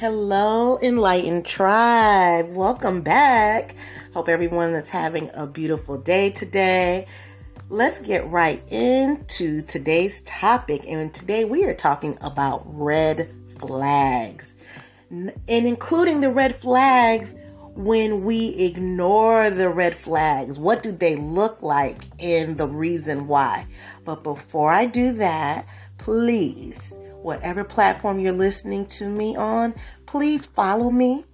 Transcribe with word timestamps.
Hello, 0.00 0.78
Enlightened 0.80 1.44
Tribe. 1.44 2.54
Welcome 2.54 3.02
back. 3.02 3.74
Hope 4.14 4.30
everyone 4.30 4.70
is 4.70 4.88
having 4.88 5.28
a 5.34 5.46
beautiful 5.46 5.98
day 5.98 6.30
today. 6.30 7.06
Let's 7.68 7.98
get 7.98 8.26
right 8.30 8.62
into 8.72 9.60
today's 9.60 10.22
topic. 10.22 10.84
And 10.88 11.12
today 11.12 11.44
we 11.44 11.64
are 11.64 11.74
talking 11.74 12.16
about 12.22 12.62
red 12.64 13.30
flags. 13.58 14.54
And 15.10 15.34
including 15.46 16.22
the 16.22 16.30
red 16.30 16.58
flags 16.58 17.34
when 17.74 18.24
we 18.24 18.54
ignore 18.54 19.50
the 19.50 19.68
red 19.68 19.98
flags. 19.98 20.58
What 20.58 20.82
do 20.82 20.92
they 20.92 21.16
look 21.16 21.60
like 21.60 22.04
and 22.18 22.56
the 22.56 22.68
reason 22.68 23.26
why? 23.26 23.66
But 24.06 24.22
before 24.22 24.72
I 24.72 24.86
do 24.86 25.12
that, 25.16 25.66
please, 25.98 26.94
whatever 27.22 27.64
platform 27.64 28.18
you're 28.18 28.32
listening 28.32 28.86
to 28.86 29.06
me 29.06 29.36
on, 29.36 29.74
please 30.10 30.44
follow 30.44 30.90
me. 30.90 31.24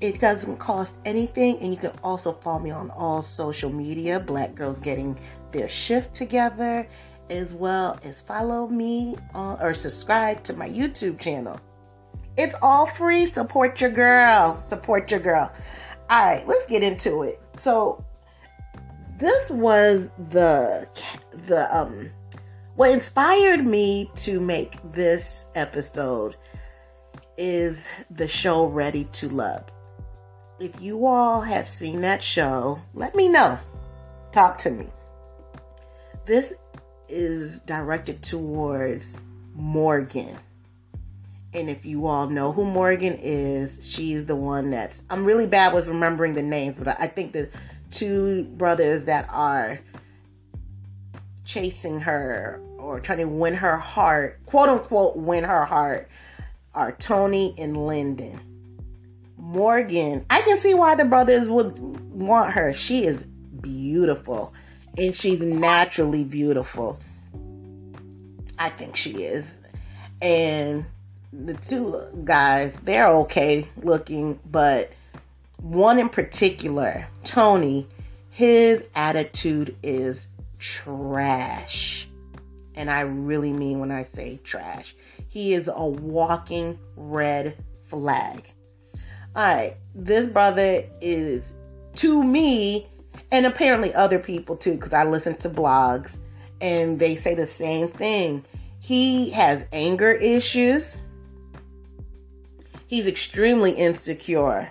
It 0.00 0.18
doesn't 0.18 0.56
cost 0.56 0.96
anything, 1.04 1.58
and 1.58 1.70
you 1.70 1.78
can 1.78 1.92
also 2.02 2.32
follow 2.32 2.58
me 2.58 2.70
on 2.70 2.90
all 2.90 3.20
social 3.20 3.70
media. 3.70 4.18
Black 4.18 4.54
Girls 4.54 4.80
Getting 4.80 5.18
Their 5.52 5.68
Shift 5.68 6.14
Together, 6.14 6.88
as 7.28 7.52
well 7.52 7.98
as 8.02 8.22
follow 8.22 8.66
me 8.66 9.16
on, 9.34 9.60
or 9.60 9.74
subscribe 9.74 10.42
to 10.44 10.54
my 10.54 10.70
YouTube 10.70 11.18
channel. 11.18 11.60
It's 12.38 12.54
all 12.62 12.86
free. 12.86 13.26
Support 13.26 13.78
your 13.78 13.90
girl. 13.90 14.54
Support 14.66 15.10
your 15.10 15.20
girl. 15.20 15.52
All 16.08 16.24
right, 16.24 16.46
let's 16.46 16.64
get 16.64 16.82
into 16.82 17.22
it. 17.24 17.42
So, 17.58 18.02
this 19.18 19.50
was 19.50 20.08
the 20.30 20.88
the 21.46 21.76
um 21.76 22.08
what 22.76 22.90
inspired 22.92 23.66
me 23.66 24.10
to 24.14 24.40
make 24.40 24.78
this 24.92 25.46
episode 25.56 26.36
is 27.38 27.78
the 28.10 28.26
show 28.26 28.66
Ready 28.66 29.04
to 29.12 29.28
Love. 29.28 29.64
If 30.58 30.80
you 30.80 31.06
all 31.06 31.40
have 31.40 31.68
seen 31.68 32.00
that 32.00 32.22
show, 32.22 32.80
let 32.92 33.14
me 33.14 33.28
know. 33.28 33.58
Talk 34.32 34.58
to 34.58 34.70
me. 34.72 34.88
This 36.26 36.52
is 37.08 37.60
directed 37.60 38.22
towards 38.22 39.06
Morgan. 39.54 40.36
And 41.54 41.70
if 41.70 41.86
you 41.86 42.06
all 42.06 42.28
know 42.28 42.52
who 42.52 42.64
Morgan 42.64 43.18
is, 43.22 43.78
she's 43.80 44.26
the 44.26 44.36
one 44.36 44.70
that's. 44.70 45.00
I'm 45.08 45.24
really 45.24 45.46
bad 45.46 45.72
with 45.72 45.86
remembering 45.86 46.34
the 46.34 46.42
names, 46.42 46.76
but 46.76 47.00
I 47.00 47.06
think 47.06 47.32
the 47.32 47.48
two 47.90 48.44
brothers 48.56 49.04
that 49.04 49.28
are 49.30 49.78
chasing 51.44 52.00
her 52.00 52.60
or 52.78 53.00
trying 53.00 53.18
to 53.18 53.24
win 53.24 53.54
her 53.54 53.78
heart, 53.78 54.40
quote 54.44 54.68
unquote, 54.68 55.16
win 55.16 55.44
her 55.44 55.64
heart, 55.64 56.08
are 56.74 56.92
Tony 56.92 57.54
and 57.58 57.86
Lyndon. 57.86 58.40
Morgan, 59.36 60.26
I 60.28 60.42
can 60.42 60.56
see 60.56 60.74
why 60.74 60.94
the 60.94 61.04
brothers 61.04 61.48
would 61.48 61.78
want 62.10 62.52
her. 62.52 62.74
She 62.74 63.04
is 63.04 63.22
beautiful 63.60 64.52
and 64.96 65.14
she's 65.14 65.40
naturally 65.40 66.24
beautiful. 66.24 66.98
I 68.58 68.70
think 68.70 68.96
she 68.96 69.24
is. 69.24 69.46
And 70.20 70.84
the 71.32 71.54
two 71.54 72.02
guys, 72.24 72.74
they're 72.82 73.08
okay 73.08 73.68
looking, 73.82 74.40
but 74.50 74.92
one 75.58 75.98
in 75.98 76.08
particular, 76.08 77.06
Tony, 77.24 77.86
his 78.30 78.84
attitude 78.94 79.76
is 79.82 80.26
trash. 80.58 82.08
And 82.74 82.90
I 82.90 83.00
really 83.00 83.52
mean 83.52 83.80
when 83.80 83.90
I 83.90 84.02
say 84.02 84.40
trash. 84.44 84.94
He 85.38 85.54
is 85.54 85.70
a 85.72 85.86
walking 85.86 86.80
red 86.96 87.56
flag. 87.84 88.52
All 89.36 89.44
right, 89.44 89.76
this 89.94 90.28
brother 90.28 90.82
is 91.00 91.54
to 91.94 92.24
me, 92.24 92.88
and 93.30 93.46
apparently 93.46 93.94
other 93.94 94.18
people 94.18 94.56
too, 94.56 94.72
because 94.72 94.92
I 94.92 95.04
listen 95.04 95.36
to 95.36 95.48
blogs 95.48 96.16
and 96.60 96.98
they 96.98 97.14
say 97.14 97.36
the 97.36 97.46
same 97.46 97.86
thing. 97.86 98.44
He 98.80 99.30
has 99.30 99.64
anger 99.72 100.10
issues. 100.10 100.98
He's 102.88 103.06
extremely 103.06 103.70
insecure. 103.70 104.68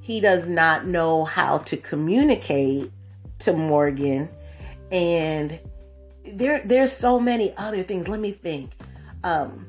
He 0.00 0.20
does 0.20 0.46
not 0.46 0.86
know 0.86 1.26
how 1.26 1.58
to 1.58 1.76
communicate 1.76 2.90
to 3.40 3.52
Morgan 3.52 4.30
and 4.90 5.60
there 6.24 6.62
there's 6.64 6.94
so 6.94 7.20
many 7.20 7.54
other 7.58 7.82
things. 7.82 8.08
Let 8.08 8.20
me 8.20 8.32
think. 8.32 8.70
Um 9.24 9.66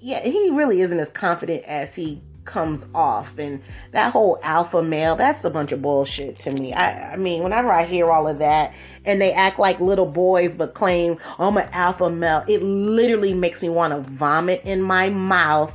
yeah, 0.00 0.20
he 0.20 0.50
really 0.50 0.80
isn't 0.80 0.98
as 0.98 1.10
confident 1.10 1.64
as 1.64 1.94
he 1.94 2.22
comes 2.44 2.84
off. 2.94 3.38
And 3.38 3.62
that 3.92 4.12
whole 4.12 4.40
alpha 4.42 4.82
male 4.82 5.14
that's 5.14 5.44
a 5.44 5.50
bunch 5.50 5.70
of 5.70 5.80
bullshit 5.80 6.40
to 6.40 6.50
me. 6.50 6.72
I, 6.72 7.12
I 7.12 7.16
mean 7.16 7.44
whenever 7.44 7.70
i 7.70 7.84
hear 7.84 8.10
all 8.10 8.26
of 8.26 8.40
that 8.40 8.74
and 9.04 9.20
they 9.20 9.32
act 9.32 9.60
like 9.60 9.78
little 9.78 10.06
boys 10.06 10.54
but 10.54 10.74
claim 10.74 11.18
i'm 11.38 11.56
an 11.56 11.68
alpha 11.72 12.10
male 12.10 12.44
it 12.48 12.62
literally 12.62 13.34
makes 13.34 13.62
me 13.62 13.68
want 13.68 13.92
to 13.92 14.10
vomit 14.12 14.62
in 14.64 14.82
my 14.82 15.10
mouth 15.10 15.74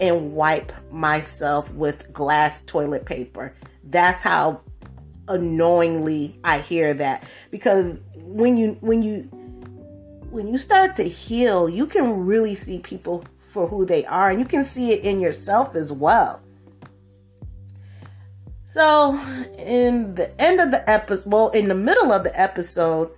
and 0.00 0.32
wipe 0.32 0.72
myself 0.92 1.70
with 1.72 2.12
glass 2.12 2.62
toilet 2.62 3.04
paper. 3.04 3.54
That's 3.84 4.20
how 4.20 4.60
annoyingly 5.28 6.38
I 6.44 6.60
hear 6.60 6.94
that. 6.94 7.24
Because 7.50 7.98
when 8.14 8.56
you 8.56 8.76
when 8.80 9.02
you 9.02 9.28
when 10.36 10.46
you 10.46 10.58
start 10.58 10.94
to 10.96 11.02
heal, 11.02 11.66
you 11.66 11.86
can 11.86 12.26
really 12.26 12.54
see 12.54 12.78
people 12.78 13.24
for 13.54 13.66
who 13.66 13.86
they 13.86 14.04
are 14.04 14.28
and 14.28 14.38
you 14.38 14.44
can 14.44 14.62
see 14.62 14.92
it 14.92 15.02
in 15.02 15.18
yourself 15.18 15.74
as 15.74 15.90
well. 15.90 16.42
So, 18.70 19.18
in 19.56 20.14
the 20.14 20.38
end 20.38 20.60
of 20.60 20.70
the 20.70 20.88
episode, 20.90 21.24
well, 21.24 21.48
in 21.52 21.68
the 21.68 21.74
middle 21.74 22.12
of 22.12 22.22
the 22.22 22.38
episode, 22.38 23.12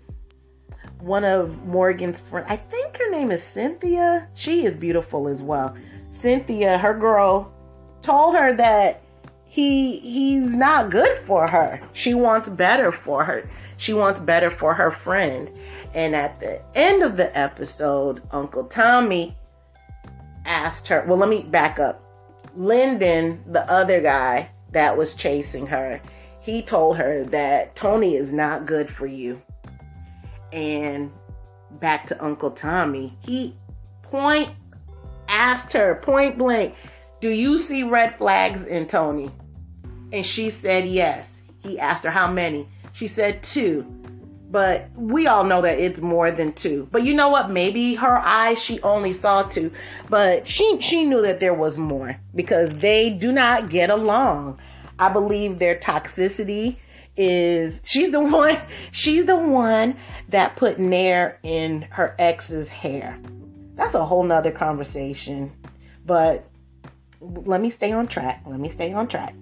one 1.01 1.25
of 1.25 1.67
Morgan's 1.67 2.21
friends, 2.21 2.47
I 2.49 2.57
think 2.57 2.97
her 2.99 3.11
name 3.11 3.33
is 3.33 3.43
Cynthia. 3.43 4.29
She 4.35 4.65
is 4.65 4.77
beautiful 4.77 5.27
as 5.27 5.43
well. 5.43 5.75
Cynthia, 6.11 6.79
her 6.79 6.95
girl, 6.95 7.53
told 8.01 8.37
her 8.37 8.55
that 8.55 9.03
he 9.59 9.99
he's 9.99 10.51
not 10.51 10.89
good 10.89 11.19
for 11.27 11.49
her. 11.49 11.81
She 11.93 12.15
wants 12.15 12.49
better 12.49 12.93
for 12.93 13.25
her. 13.25 13.51
She 13.77 13.93
wants 13.93 14.21
better 14.21 14.53
for 14.53 14.73
her 14.73 14.93
friend. 14.93 15.51
And 15.95 16.15
at 16.15 16.39
the 16.39 16.63
end 16.77 17.03
of 17.03 17.17
the 17.17 17.37
episode, 17.37 18.23
Uncle 18.31 18.67
Tommy 18.67 19.37
asked 20.45 20.87
her, 20.87 21.05
well, 21.09 21.19
let 21.19 21.29
me 21.29 21.43
back 21.43 21.81
up. 21.81 22.01
Lyndon, 22.55 23.43
the 23.49 23.69
other 23.69 24.01
guy 24.01 24.49
that 24.71 24.97
was 24.97 25.17
chasing 25.17 25.67
her, 25.67 26.01
he 26.41 26.63
told 26.63 26.97
her 26.97 27.25
that 27.25 27.75
Tony 27.75 28.15
is 28.15 28.31
not 28.31 28.65
good 28.65 28.89
for 28.89 29.09
you. 29.09 29.43
And 30.53 31.11
back 31.81 32.07
to 32.07 32.25
Uncle 32.25 32.53
Tommy, 32.53 33.19
he 33.25 33.57
point 34.03 34.51
asked 35.27 35.73
her 35.73 35.97
point 35.97 36.39
blank, 36.39 36.77
Do 37.21 37.29
you 37.29 37.59
see 37.59 37.83
red 37.83 38.17
flags 38.17 38.63
in 38.63 38.87
Tony? 38.87 39.33
And 40.13 40.25
she 40.25 40.51
said 40.51 40.87
yes. 40.87 41.35
He 41.59 41.79
asked 41.79 42.05
her 42.05 42.11
how 42.11 42.31
many. 42.31 42.69
She 42.93 43.07
said 43.07 43.43
two. 43.43 43.87
But 44.51 44.89
we 44.97 45.27
all 45.27 45.45
know 45.45 45.61
that 45.61 45.79
it's 45.79 46.01
more 46.01 46.31
than 46.31 46.53
two. 46.55 46.89
But 46.91 47.05
you 47.05 47.15
know 47.15 47.29
what? 47.29 47.51
Maybe 47.51 47.95
her 47.97 48.17
eyes 48.19 48.63
she 48.63 48.81
only 48.81 49.13
saw 49.13 49.43
two, 49.43 49.71
but 50.09 50.47
she 50.47 50.81
she 50.81 51.05
knew 51.05 51.21
that 51.21 51.39
there 51.39 51.53
was 51.53 51.77
more 51.77 52.19
because 52.35 52.71
they 52.71 53.11
do 53.11 53.31
not 53.31 53.69
get 53.69 53.91
along. 53.91 54.59
I 54.99 55.13
believe 55.13 55.59
their 55.59 55.79
toxicity 55.79 56.77
is 57.15 57.83
she's 57.85 58.11
the 58.11 58.21
one 58.41 58.59
she's 58.91 59.27
the 59.27 59.37
one 59.37 59.97
that 60.29 60.57
put 60.57 60.79
nair 60.79 61.39
in 61.43 61.83
her 61.83 62.17
ex's 62.19 62.69
hair. 62.69 63.21
That's 63.75 63.95
a 63.95 64.05
whole 64.05 64.25
nother 64.25 64.51
conversation. 64.51 65.53
But 66.07 66.49
let 67.21 67.61
me 67.61 67.69
stay 67.69 67.93
on 67.93 68.07
track. 68.07 68.43
Let 68.47 68.61
me 68.61 68.71
stay 68.71 68.95
on 68.95 69.09
track. 69.09 69.35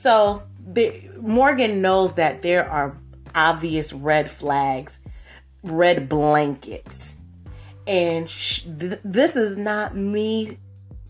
So 0.00 0.42
the, 0.66 1.02
Morgan 1.20 1.82
knows 1.82 2.14
that 2.14 2.40
there 2.40 2.66
are 2.70 2.96
obvious 3.34 3.92
red 3.92 4.30
flags, 4.30 4.98
red 5.62 6.08
blankets. 6.08 7.12
And 7.86 8.28
sh- 8.30 8.62
th- 8.78 9.00
this 9.04 9.36
is 9.36 9.58
not 9.58 9.94
me 9.94 10.56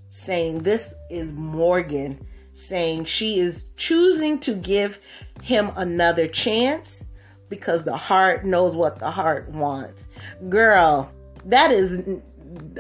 saying, 0.08 0.64
this 0.64 0.92
is 1.08 1.32
Morgan 1.32 2.26
saying 2.54 3.04
she 3.04 3.38
is 3.38 3.66
choosing 3.76 4.40
to 4.40 4.54
give 4.54 4.98
him 5.40 5.70
another 5.76 6.26
chance 6.26 7.00
because 7.48 7.84
the 7.84 7.96
heart 7.96 8.44
knows 8.44 8.75
what 8.75 8.98
the 8.98 9.12
heart 9.12 9.48
wants. 9.50 10.08
Girl, 10.48 11.08
that 11.44 11.70
is 11.70 11.93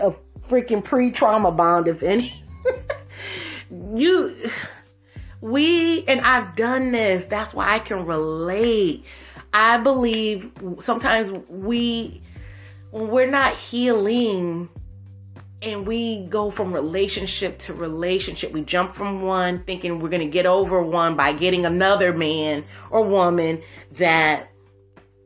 a 0.00 0.12
freaking 0.48 0.82
pre 0.82 1.12
trauma 1.12 1.52
bond, 1.52 1.86
if 1.86 2.02
any. 2.02 2.42
you 3.94 4.50
we, 5.40 6.04
and 6.06 6.20
I've 6.20 6.54
done 6.56 6.92
this, 6.92 7.24
that's 7.26 7.54
why 7.54 7.70
I 7.70 7.78
can 7.78 8.06
relate. 8.06 9.04
I 9.52 9.78
believe 9.78 10.50
sometimes 10.80 11.36
we, 11.48 12.22
when 12.90 13.08
we're 13.08 13.30
not 13.30 13.56
healing, 13.56 14.68
and 15.62 15.86
we 15.86 16.24
go 16.26 16.50
from 16.50 16.72
relationship 16.72 17.58
to 17.58 17.74
relationship. 17.74 18.52
We 18.52 18.62
jump 18.62 18.94
from 18.94 19.22
one 19.22 19.62
thinking 19.64 20.00
we're 20.00 20.08
going 20.08 20.22
to 20.22 20.26
get 20.26 20.46
over 20.46 20.82
one 20.82 21.16
by 21.16 21.32
getting 21.32 21.66
another 21.66 22.12
man 22.12 22.64
or 22.90 23.04
woman 23.04 23.62
that 23.92 24.46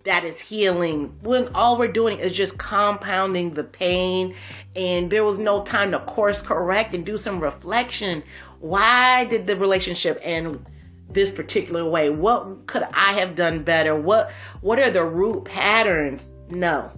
that 0.04 0.22
is 0.22 0.38
healing 0.38 1.16
when 1.22 1.48
all 1.54 1.78
we're 1.78 1.90
doing 1.90 2.18
is 2.18 2.32
just 2.32 2.58
compounding 2.58 3.54
the 3.54 3.64
pain 3.64 4.34
and 4.76 5.10
there 5.10 5.24
was 5.24 5.38
no 5.38 5.62
time 5.62 5.90
to 5.90 5.98
course 6.00 6.42
correct 6.42 6.94
and 6.94 7.06
do 7.06 7.16
some 7.16 7.40
reflection 7.40 8.22
why 8.64 9.26
did 9.26 9.46
the 9.46 9.56
relationship 9.56 10.18
end 10.22 10.64
this 11.10 11.30
particular 11.30 11.84
way? 11.84 12.08
What 12.08 12.66
could 12.66 12.82
i 12.94 13.12
have 13.12 13.36
done 13.36 13.62
better? 13.62 13.94
What 13.94 14.32
what 14.62 14.78
are 14.78 14.90
the 14.90 15.04
root 15.04 15.44
patterns? 15.44 16.26
No. 16.48 16.90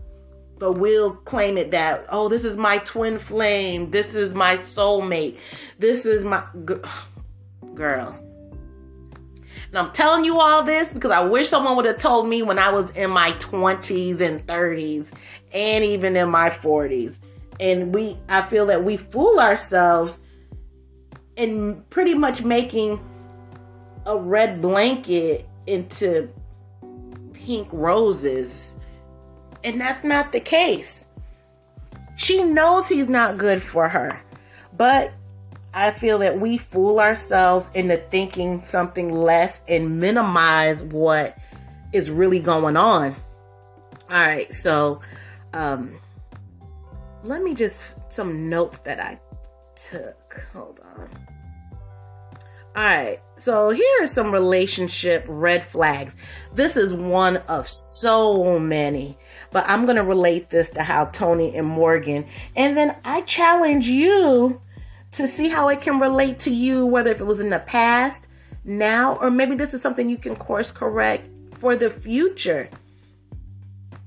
But 0.58 0.74
we'll 0.74 1.16
claim 1.16 1.58
it 1.58 1.72
that 1.72 2.06
oh 2.08 2.28
this 2.28 2.44
is 2.44 2.56
my 2.56 2.78
twin 2.78 3.18
flame. 3.18 3.90
This 3.90 4.14
is 4.14 4.32
my 4.32 4.58
soulmate. 4.58 5.38
This 5.80 6.06
is 6.06 6.22
my 6.22 6.44
girl. 7.74 8.16
And 9.68 9.76
i'm 9.76 9.92
telling 9.92 10.24
you 10.24 10.38
all 10.38 10.62
this 10.62 10.88
because 10.90 11.10
i 11.10 11.20
wish 11.20 11.48
someone 11.48 11.74
would 11.74 11.84
have 11.84 11.98
told 11.98 12.28
me 12.28 12.42
when 12.42 12.60
i 12.60 12.70
was 12.70 12.88
in 12.90 13.10
my 13.10 13.32
20s 13.32 14.20
and 14.20 14.46
30s 14.46 15.06
and 15.52 15.84
even 15.84 16.14
in 16.14 16.30
my 16.30 16.48
40s 16.48 17.16
and 17.58 17.92
we 17.92 18.16
i 18.28 18.40
feel 18.42 18.66
that 18.66 18.84
we 18.84 18.96
fool 18.96 19.40
ourselves 19.40 20.20
in 21.36 21.82
pretty 21.90 22.14
much 22.14 22.42
making 22.42 23.00
a 24.06 24.16
red 24.16 24.60
blanket 24.62 25.48
into 25.66 26.28
pink 27.32 27.68
roses 27.72 28.74
and 29.64 29.80
that's 29.80 30.04
not 30.04 30.30
the 30.30 30.40
case. 30.40 31.06
She 32.14 32.44
knows 32.44 32.86
he's 32.86 33.08
not 33.08 33.36
good 33.36 33.62
for 33.62 33.88
her. 33.88 34.18
But 34.76 35.12
I 35.74 35.90
feel 35.90 36.18
that 36.20 36.38
we 36.38 36.56
fool 36.56 37.00
ourselves 37.00 37.68
into 37.74 37.96
thinking 38.10 38.64
something 38.64 39.12
less 39.12 39.62
and 39.68 40.00
minimize 40.00 40.82
what 40.84 41.36
is 41.92 42.10
really 42.10 42.38
going 42.38 42.76
on. 42.76 43.16
All 44.08 44.20
right, 44.20 44.52
so 44.52 45.00
um 45.52 45.98
let 47.24 47.42
me 47.42 47.54
just 47.54 47.76
some 48.08 48.48
notes 48.48 48.78
that 48.84 49.00
I 49.00 49.18
took. 49.76 50.46
Hold 50.52 50.80
on. 50.96 51.08
All 52.76 52.82
right, 52.82 53.20
so 53.38 53.70
here 53.70 54.02
are 54.02 54.06
some 54.06 54.30
relationship 54.30 55.24
red 55.26 55.64
flags. 55.64 56.14
This 56.52 56.76
is 56.76 56.92
one 56.92 57.38
of 57.48 57.70
so 57.70 58.58
many, 58.58 59.16
but 59.50 59.64
I'm 59.66 59.86
going 59.86 59.96
to 59.96 60.02
relate 60.02 60.50
this 60.50 60.68
to 60.70 60.82
how 60.82 61.06
Tony 61.06 61.56
and 61.56 61.66
Morgan, 61.66 62.26
and 62.54 62.76
then 62.76 62.94
I 63.02 63.22
challenge 63.22 63.86
you 63.86 64.60
to 65.12 65.26
see 65.26 65.48
how 65.48 65.68
it 65.68 65.80
can 65.80 65.98
relate 66.00 66.38
to 66.40 66.54
you, 66.54 66.84
whether 66.84 67.10
if 67.10 67.20
it 67.20 67.24
was 67.24 67.40
in 67.40 67.48
the 67.48 67.60
past, 67.60 68.26
now, 68.62 69.16
or 69.16 69.30
maybe 69.30 69.54
this 69.54 69.72
is 69.72 69.80
something 69.80 70.10
you 70.10 70.18
can 70.18 70.36
course 70.36 70.70
correct 70.70 71.26
for 71.58 71.76
the 71.76 71.88
future. 71.88 72.68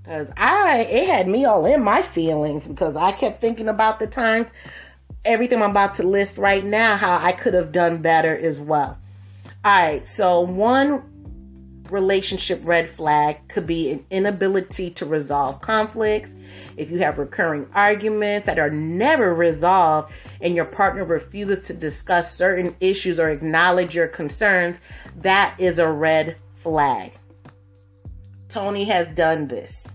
Because 0.03 0.29
I, 0.37 0.81
it 0.81 1.07
had 1.07 1.27
me 1.27 1.45
all 1.45 1.65
in 1.65 1.83
my 1.83 2.01
feelings 2.01 2.67
because 2.67 2.95
I 2.95 3.11
kept 3.11 3.41
thinking 3.41 3.67
about 3.67 3.99
the 3.99 4.07
times 4.07 4.49
everything 5.25 5.61
I'm 5.61 5.71
about 5.71 5.95
to 5.95 6.03
list 6.03 6.37
right 6.37 6.63
now, 6.63 6.97
how 6.97 7.17
I 7.17 7.31
could 7.31 7.53
have 7.53 7.71
done 7.71 8.01
better 8.01 8.37
as 8.37 8.59
well. 8.59 8.97
All 9.63 9.79
right, 9.79 10.07
so 10.07 10.41
one 10.41 11.03
relationship 11.89 12.61
red 12.63 12.89
flag 12.89 13.47
could 13.47 13.65
be 13.65 13.91
an 13.91 14.05
inability 14.09 14.91
to 14.91 15.05
resolve 15.05 15.61
conflicts. 15.61 16.31
If 16.77 16.89
you 16.89 16.99
have 16.99 17.17
recurring 17.17 17.67
arguments 17.73 18.45
that 18.45 18.59
are 18.59 18.69
never 18.69 19.33
resolved 19.33 20.13
and 20.39 20.55
your 20.55 20.65
partner 20.65 21.03
refuses 21.03 21.61
to 21.63 21.73
discuss 21.73 22.33
certain 22.33 22.75
issues 22.79 23.19
or 23.19 23.29
acknowledge 23.29 23.95
your 23.95 24.07
concerns, 24.07 24.79
that 25.17 25.55
is 25.57 25.79
a 25.79 25.87
red 25.89 26.37
flag. 26.63 27.11
Tony 28.47 28.85
has 28.85 29.07
done 29.09 29.47
this. 29.47 29.85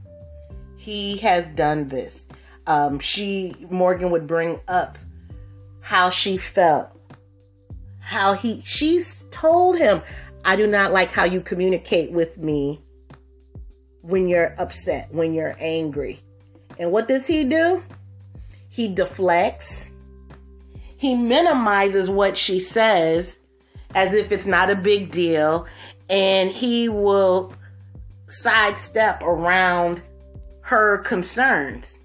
He 0.76 1.17
has 1.19 1.49
done 1.50 1.88
this. 1.88 2.26
Um, 2.67 2.99
she, 2.99 3.55
Morgan, 3.71 4.11
would 4.11 4.26
bring 4.26 4.61
up 4.69 4.99
how 5.84 6.08
she 6.08 6.38
felt. 6.38 6.88
How 8.00 8.32
he, 8.32 8.62
she's 8.64 9.22
told 9.31 9.76
him, 9.76 10.00
I 10.42 10.56
do 10.56 10.66
not 10.66 10.94
like 10.94 11.10
how 11.10 11.25
you 11.25 11.42
communicate 11.42 12.10
with 12.10 12.38
me 12.38 12.81
when 14.00 14.26
you're 14.26 14.54
upset, 14.58 15.12
when 15.12 15.34
you're 15.34 15.54
angry. 15.60 16.22
And 16.78 16.90
what 16.90 17.06
does 17.06 17.26
he 17.26 17.44
do? 17.44 17.82
He 18.70 18.88
deflects. 18.88 19.90
He 20.96 21.14
minimizes 21.14 22.08
what 22.08 22.38
she 22.38 22.60
says 22.60 23.38
as 23.94 24.14
if 24.14 24.32
it's 24.32 24.46
not 24.46 24.70
a 24.70 24.76
big 24.76 25.10
deal. 25.10 25.66
And 26.08 26.50
he 26.50 26.88
will 26.88 27.52
sidestep 28.28 29.22
around 29.22 30.00
her 30.62 30.98
concerns. 30.98 31.98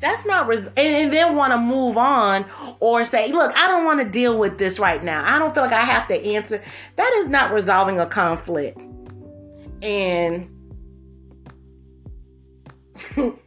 That's 0.00 0.24
not 0.24 0.46
res- 0.46 0.66
and, 0.66 0.78
and 0.78 1.12
then 1.12 1.36
want 1.36 1.52
to 1.52 1.58
move 1.58 1.98
on 1.98 2.46
or 2.80 3.04
say, 3.04 3.32
"Look, 3.32 3.52
I 3.56 3.68
don't 3.68 3.84
want 3.84 4.00
to 4.00 4.08
deal 4.08 4.38
with 4.38 4.58
this 4.58 4.78
right 4.78 5.02
now. 5.02 5.22
I 5.26 5.38
don't 5.38 5.52
feel 5.54 5.62
like 5.62 5.72
I 5.72 5.84
have 5.84 6.08
to 6.08 6.14
answer." 6.14 6.62
That 6.96 7.12
is 7.18 7.28
not 7.28 7.52
resolving 7.52 8.00
a 8.00 8.06
conflict. 8.06 8.78
And 9.82 10.48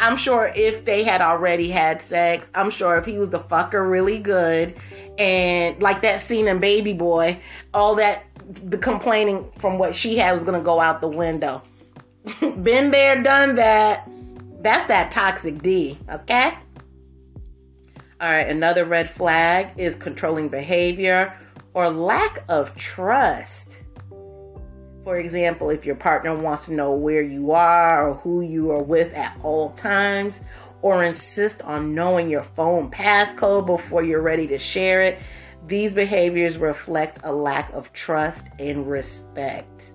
I'm 0.00 0.16
sure 0.16 0.52
if 0.54 0.84
they 0.84 1.04
had 1.04 1.20
already 1.20 1.70
had 1.70 2.02
sex, 2.02 2.48
I'm 2.54 2.70
sure 2.70 2.96
if 2.96 3.04
he 3.04 3.18
was 3.18 3.28
the 3.28 3.40
fucker 3.40 3.88
really 3.88 4.18
good 4.18 4.74
and 5.18 5.80
like 5.82 6.00
that 6.02 6.22
scene 6.22 6.48
in 6.48 6.58
Baby 6.58 6.94
Boy, 6.94 7.40
all 7.74 7.94
that 7.96 8.24
the 8.64 8.78
complaining 8.78 9.50
from 9.58 9.78
what 9.78 9.94
she 9.94 10.16
had 10.16 10.32
was 10.32 10.42
going 10.42 10.58
to 10.58 10.64
go 10.64 10.80
out 10.80 11.00
the 11.00 11.08
window. 11.08 11.62
Been 12.40 12.90
there, 12.90 13.22
done 13.22 13.54
that. 13.56 14.09
That's 14.60 14.86
that 14.88 15.10
toxic 15.10 15.62
D, 15.62 15.98
okay? 16.10 16.54
All 18.20 18.30
right, 18.30 18.46
another 18.46 18.84
red 18.84 19.10
flag 19.14 19.68
is 19.78 19.94
controlling 19.94 20.48
behavior 20.48 21.34
or 21.72 21.88
lack 21.88 22.44
of 22.48 22.74
trust. 22.76 23.76
For 25.04 25.16
example, 25.16 25.70
if 25.70 25.86
your 25.86 25.94
partner 25.94 26.34
wants 26.36 26.66
to 26.66 26.74
know 26.74 26.92
where 26.92 27.22
you 27.22 27.52
are 27.52 28.10
or 28.10 28.14
who 28.16 28.42
you 28.42 28.70
are 28.70 28.82
with 28.82 29.14
at 29.14 29.38
all 29.42 29.70
times, 29.70 30.40
or 30.82 31.04
insist 31.04 31.62
on 31.62 31.94
knowing 31.94 32.30
your 32.30 32.44
phone 32.56 32.90
passcode 32.90 33.66
before 33.66 34.02
you're 34.02 34.22
ready 34.22 34.46
to 34.46 34.58
share 34.58 35.02
it, 35.02 35.18
these 35.66 35.92
behaviors 35.92 36.56
reflect 36.56 37.18
a 37.22 37.32
lack 37.32 37.72
of 37.72 37.92
trust 37.92 38.48
and 38.58 38.88
respect. 38.88 39.92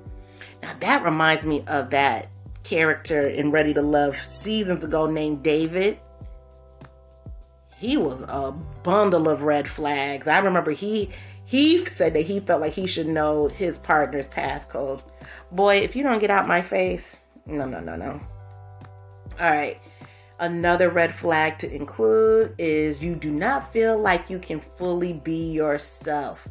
Now, 0.61 0.75
that 0.79 1.03
reminds 1.03 1.43
me 1.43 1.63
of 1.67 1.89
that 1.91 2.29
character 2.65 3.27
in 3.27 3.51
Ready 3.51 3.73
to 3.73 3.81
Love 3.81 4.17
seasons 4.25 4.83
ago 4.83 5.05
named 5.05 5.43
David. 5.43 5.99
He 7.77 7.95
was 7.95 8.21
a 8.23 8.51
bundle 8.83 9.29
of 9.29 9.43
red 9.43 9.69
flags. 9.69 10.27
I 10.27 10.39
remember 10.39 10.71
he 10.71 11.11
he 11.45 11.85
said 11.85 12.13
that 12.15 12.23
he 12.25 12.39
felt 12.39 12.61
like 12.61 12.73
he 12.73 12.87
should 12.87 13.07
know 13.07 13.47
his 13.47 13.77
partner's 13.77 14.27
passcode. 14.27 15.01
Boy, 15.51 15.77
if 15.77 15.95
you 15.95 16.01
don't 16.03 16.19
get 16.19 16.31
out 16.31 16.47
my 16.47 16.61
face, 16.61 17.17
no, 17.45 17.65
no, 17.65 17.79
no, 17.79 17.95
no. 17.95 18.19
All 19.39 19.51
right. 19.51 19.79
Another 20.39 20.89
red 20.89 21.13
flag 21.13 21.59
to 21.59 21.71
include 21.73 22.55
is 22.57 23.01
you 23.01 23.15
do 23.15 23.31
not 23.31 23.71
feel 23.71 23.97
like 23.97 24.29
you 24.29 24.39
can 24.39 24.59
fully 24.77 25.13
be 25.13 25.51
yourself. 25.51 26.47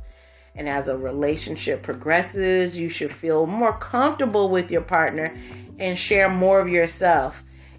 And 0.54 0.68
as 0.68 0.88
a 0.88 0.96
relationship 0.96 1.82
progresses, 1.82 2.76
you 2.76 2.88
should 2.88 3.14
feel 3.14 3.46
more 3.46 3.76
comfortable 3.76 4.49
with 4.49 4.70
your 4.70 4.82
partner 4.82 5.37
and 5.78 5.99
share 5.99 6.28
more 6.28 6.61
of 6.61 6.68
yourself. 6.68 7.34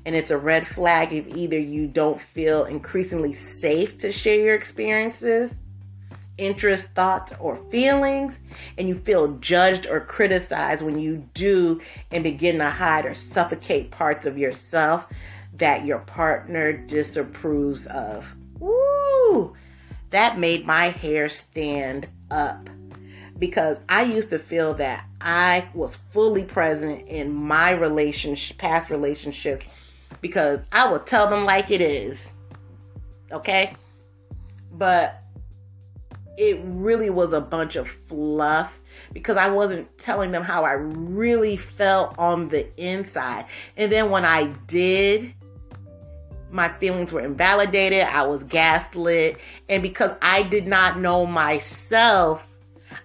And 0.05 0.15
it's 0.15 0.29
a 0.31 0.37
red 0.37 0.67
flag 0.67 1.13
if 1.13 1.27
either 1.35 1.57
you 1.57 1.87
don't 1.87 2.21
feel 2.21 2.65
increasingly 2.65 3.33
safe 3.33 3.97
to 3.99 4.11
share 4.11 4.39
your 4.39 4.55
experiences, 4.55 5.53
interests, 6.37 6.87
thoughts, 6.93 7.31
or 7.39 7.57
feelings, 7.71 8.35
and 8.77 8.87
you 8.87 8.95
feel 8.99 9.37
judged 9.37 9.87
or 9.87 10.01
criticized 10.01 10.81
when 10.81 10.99
you 10.99 11.27
do 11.33 11.81
and 12.11 12.23
begin 12.23 12.57
to 12.59 12.69
hide 12.69 13.05
or 13.05 13.13
suffocate 13.13 13.89
parts 13.89 14.25
of 14.25 14.37
yourself 14.37 15.05
that 15.53 15.85
your 15.85 15.99
partner 15.99 16.73
disapproves 16.73 17.87
of. 17.87 18.25
Woo! 18.59 19.55
That 20.15 20.39
made 20.39 20.65
my 20.65 20.91
hair 20.91 21.27
stand 21.27 22.07
up 22.31 22.69
because 23.37 23.79
I 23.89 24.03
used 24.03 24.29
to 24.29 24.39
feel 24.39 24.73
that 24.75 25.05
I 25.19 25.67
was 25.73 25.97
fully 26.13 26.43
present 26.43 27.05
in 27.09 27.33
my 27.33 27.71
relationship, 27.71 28.57
past 28.57 28.89
relationships, 28.89 29.65
because 30.21 30.61
I 30.71 30.89
would 30.89 31.05
tell 31.05 31.29
them 31.29 31.43
like 31.43 31.69
it 31.69 31.81
is. 31.81 32.31
Okay? 33.29 33.75
But 34.71 35.21
it 36.37 36.61
really 36.63 37.09
was 37.09 37.33
a 37.33 37.41
bunch 37.41 37.75
of 37.75 37.89
fluff 38.07 38.71
because 39.11 39.35
I 39.35 39.49
wasn't 39.49 39.97
telling 39.97 40.31
them 40.31 40.43
how 40.43 40.63
I 40.63 40.71
really 40.71 41.57
felt 41.57 42.17
on 42.17 42.47
the 42.47 42.73
inside. 42.81 43.47
And 43.75 43.91
then 43.91 44.09
when 44.09 44.23
I 44.23 44.43
did, 44.65 45.33
my 46.55 46.69
feelings 46.79 47.11
were 47.11 47.21
invalidated, 47.21 48.03
I 48.03 48.23
was 48.23 48.43
gaslit, 48.43 49.37
and 49.69 49.83
because 49.83 50.11
I 50.21 50.41
did 50.41 50.65
not 50.65 50.99
know 50.99 51.25
myself, 51.25 52.47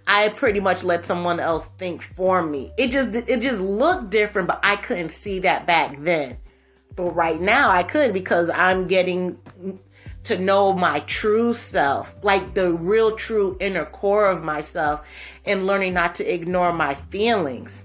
I 0.07 0.29
pretty 0.31 0.61
much 0.61 0.85
let 0.85 1.05
someone 1.05 1.41
else 1.41 1.67
think 1.77 2.03
for 2.03 2.43
me. 2.43 2.73
It 2.79 2.91
just 2.91 3.15
it 3.15 3.41
just 3.41 3.61
looked 3.61 4.11
different, 4.11 4.49
but 4.49 4.61
I 4.63 4.77
couldn't 4.77 5.11
see 5.11 5.41
that 5.41 5.67
back 5.67 5.97
then. 6.03 6.39
But 6.95 7.15
right 7.15 7.41
now 7.41 7.71
I 7.71 7.83
could 7.83 8.13
because 8.13 8.51
I'm 8.51 8.87
getting 8.87 9.37
to 10.25 10.39
know 10.39 10.73
my 10.73 11.01
true 11.01 11.53
self, 11.53 12.15
like 12.23 12.55
the 12.55 12.73
real 12.73 13.17
true 13.17 13.57
inner 13.61 13.87
core 13.87 14.27
of 14.27 14.45
myself 14.45 15.01
and 15.45 15.67
learning 15.67 15.95
not 15.95 16.15
to 16.17 16.33
ignore 16.33 16.73
my 16.73 16.95
feelings 17.11 17.83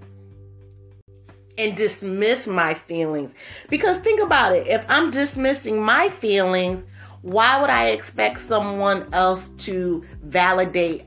and 1.58 1.76
dismiss 1.76 2.48
my 2.48 2.74
feelings. 2.74 3.34
Because 3.70 3.98
think 3.98 4.22
about 4.22 4.56
it 4.56 4.68
if 4.68 4.86
I'm 4.88 5.12
dismissing 5.12 5.82
my 5.82 6.10
feelings, 6.10 6.84
why 7.22 7.60
would 7.60 7.70
I 7.70 7.88
expect 7.88 8.42
someone 8.42 9.08
else 9.14 9.48
to 9.60 10.04
validate 10.24 11.06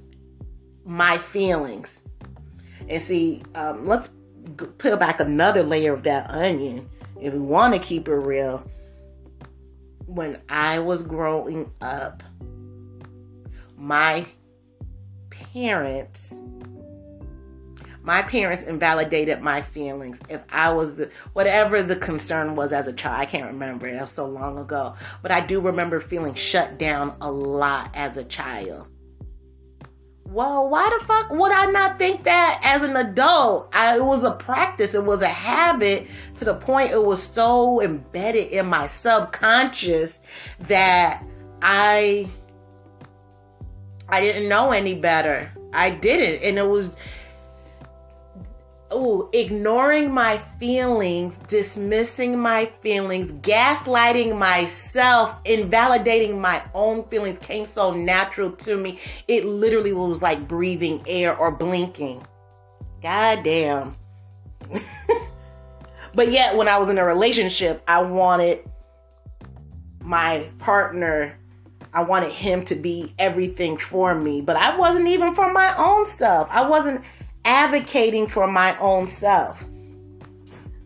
my 0.85 1.19
feelings? 1.19 2.01
And 2.89 3.03
see, 3.03 3.43
um, 3.55 3.87
let's 3.87 4.09
peel 4.79 4.97
back 4.97 5.21
another 5.21 5.63
layer 5.63 5.93
of 5.93 6.03
that 6.05 6.31
onion 6.31 6.89
if 7.21 7.33
we 7.33 7.39
want 7.39 7.75
to 7.75 7.81
keep 7.81 8.09
it 8.09 8.15
real. 8.15 8.63
When 10.07 10.41
I 10.49 10.79
was 10.79 11.03
growing 11.03 11.71
up, 11.83 12.23
my 13.77 14.27
parents 15.31 16.35
my 18.09 18.23
parents 18.23 18.65
invalidated 18.67 19.43
my 19.43 19.61
feelings 19.61 20.17
if 20.31 20.41
I 20.49 20.73
was 20.73 20.95
the 20.95 21.11
whatever 21.35 21.83
the 21.83 21.95
concern 21.95 22.57
was 22.57 22.73
as 22.73 22.89
a 22.89 22.93
child. 22.95 23.21
I 23.21 23.27
can't 23.27 23.53
remember. 23.53 23.87
It 23.87 24.01
was 24.01 24.11
so 24.11 24.25
long 24.25 24.59
ago. 24.59 24.95
But 25.21 25.31
I 25.31 25.45
do 25.45 25.61
remember 25.61 26.01
feeling 26.01 26.33
shut 26.33 26.79
down 26.79 27.17
a 27.21 27.31
lot 27.31 27.91
as 27.93 28.17
a 28.17 28.25
child. 28.25 28.87
Well, 30.25 30.71
why 30.71 30.89
the 30.99 31.05
fuck 31.05 31.29
would 31.33 31.53
I 31.53 31.67
not 31.67 31.99
think 31.99 32.25
that 32.25 32.63
as 32.65 32.81
an 32.81 32.97
adult? 32.97 33.69
I, 33.75 33.97
it 33.97 34.05
was 34.05 34.25
a 34.25 34.33
practice, 34.33 34.95
it 34.95 35.05
was 35.05 35.21
a 35.21 35.29
habit 35.29 36.07
to 36.39 36.47
the 36.47 36.55
point 36.55 36.93
it 36.93 37.05
was 37.05 37.23
so 37.23 37.83
embedded 37.83 38.49
in 38.49 38.65
my 38.65 38.87
subconscious 38.87 40.23
that 40.61 41.23
I 41.61 42.31
I 44.09 44.23
didn't 44.23 44.49
know 44.49 44.71
any 44.71 44.95
better. 44.95 45.53
I 45.75 45.91
didn't. 45.91 46.43
And 46.43 46.57
it 46.57 46.67
was 46.67 46.91
oh, 48.91 49.29
ignoring 49.33 50.13
my 50.13 50.41
feelings, 50.59 51.39
dismissing 51.49 52.39
my 52.39 52.71
feelings, 52.81 53.33
gaslighting 53.33 54.37
myself, 54.37 55.37
invalidating 55.45 56.41
my 56.41 56.63
own 56.75 57.05
feelings 57.05 57.39
came 57.39 57.67
so 57.67 57.93
natural 57.93 58.51
to 58.53 58.77
me. 58.77 58.99
It 59.27 59.45
literally 59.45 59.93
was 59.93 60.23
like 60.23 60.49
breathing 60.49 61.03
air 61.07 61.37
or 61.37 61.51
blinking. 61.51 62.27
God 63.03 63.43
damn. 63.45 63.97
but 66.15 66.33
yet, 66.33 66.57
when 66.57 66.69
I 66.69 66.79
was 66.79 66.89
in 66.89 66.99
a 66.99 67.05
relationship, 67.05 67.83
I 67.87 68.03
wanted 68.03 68.69
my 70.01 70.49
partner, 70.59 71.39
I 71.93 72.03
wanted 72.03 72.33
him 72.33 72.65
to 72.67 72.75
be 72.75 73.15
everything 73.19 73.77
for 73.77 74.15
me, 74.15 74.41
but 74.41 74.57
I 74.57 74.77
wasn't 74.77 75.09
even 75.09 75.35
for 75.35 75.53
my 75.53 75.77
own 75.77 76.07
self. 76.07 76.49
I 76.51 76.67
wasn't 76.69 77.03
advocating 77.49 78.29
for 78.29 78.47
my 78.47 78.79
own 78.79 79.09
self. 79.09 79.65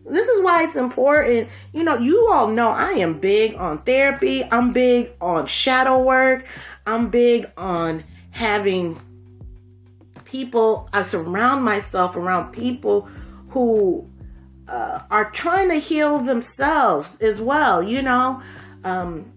This 0.05 0.27
is 0.27 0.41
why 0.41 0.63
it's 0.63 0.77
important. 0.77 1.49
You 1.73 1.83
know, 1.83 1.97
you 1.97 2.29
all 2.31 2.47
know 2.47 2.69
I 2.69 2.91
am 2.91 3.19
big 3.19 3.55
on 3.55 3.83
therapy. 3.83 4.43
I'm 4.49 4.71
big 4.71 5.11
on 5.19 5.45
shadow 5.45 6.01
work. 6.01 6.45
I'm 6.85 7.09
big 7.09 7.51
on 7.57 8.03
having 8.31 8.99
people, 10.23 10.89
I 10.93 11.03
surround 11.03 11.63
myself 11.63 12.15
around 12.15 12.53
people 12.53 13.09
who 13.49 14.09
uh, 14.67 15.01
are 15.11 15.31
trying 15.31 15.69
to 15.69 15.75
heal 15.75 16.19
themselves 16.19 17.17
as 17.19 17.39
well, 17.39 17.83
you 17.83 18.01
know. 18.01 18.41
Um, 18.83 19.31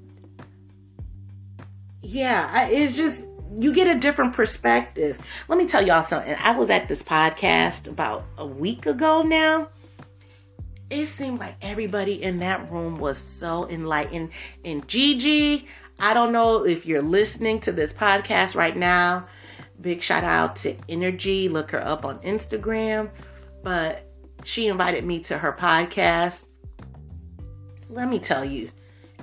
yeah, 2.02 2.68
it's 2.68 2.96
just 2.96 3.24
you 3.58 3.72
get 3.72 3.94
a 3.94 3.98
different 3.98 4.34
perspective. 4.34 5.18
Let 5.48 5.58
me 5.58 5.66
tell 5.66 5.84
y'all 5.86 6.02
something. 6.02 6.34
I 6.38 6.52
was 6.52 6.68
at 6.68 6.88
this 6.88 7.02
podcast 7.02 7.88
about 7.88 8.24
a 8.36 8.46
week 8.46 8.86
ago 8.86 9.22
now. 9.22 9.68
It 10.90 11.06
seemed 11.06 11.40
like 11.40 11.56
everybody 11.62 12.22
in 12.22 12.38
that 12.40 12.70
room 12.70 12.98
was 12.98 13.18
so 13.18 13.68
enlightened. 13.68 14.30
And 14.64 14.86
Gigi, 14.86 15.66
I 15.98 16.14
don't 16.14 16.32
know 16.32 16.64
if 16.64 16.86
you're 16.86 17.02
listening 17.02 17.60
to 17.62 17.72
this 17.72 17.92
podcast 17.92 18.54
right 18.54 18.76
now. 18.76 19.26
Big 19.80 20.02
shout 20.02 20.24
out 20.24 20.56
to 20.56 20.76
Energy. 20.88 21.48
Look 21.48 21.70
her 21.70 21.84
up 21.84 22.04
on 22.04 22.18
Instagram. 22.18 23.10
But 23.62 24.06
she 24.44 24.68
invited 24.68 25.04
me 25.04 25.20
to 25.20 25.38
her 25.38 25.52
podcast. 25.52 26.44
Let 27.88 28.08
me 28.08 28.18
tell 28.18 28.44
you, 28.44 28.70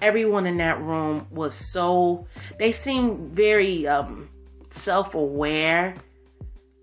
everyone 0.04 0.46
in 0.46 0.58
that 0.58 0.80
room 0.82 1.26
was 1.32 1.56
so 1.56 2.28
they 2.60 2.72
seemed 2.72 3.32
very 3.32 3.88
um 3.88 4.30
self-aware 4.72 5.96